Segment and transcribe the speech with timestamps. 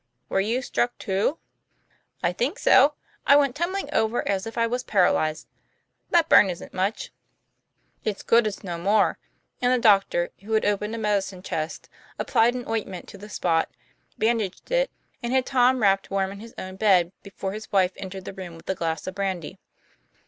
[0.29, 1.37] 'Were you struck, too?"
[2.23, 2.95] 'I think so;
[3.27, 5.47] I went tumbling over as if I was paralyzed.
[6.09, 7.11] That burn isn't much."
[8.03, 9.19] "It's good it's no more."
[9.61, 11.87] And the doctor, who had opened a medicine chest,
[12.17, 13.69] applied an ointment to the spot,
[14.17, 14.89] bandaged it,
[15.21, 18.55] and had Tom wrapped warm in his own bed before his wife entered the room
[18.55, 19.59] with the glass of brandy.